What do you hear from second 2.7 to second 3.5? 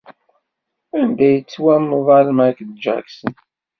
Jackson?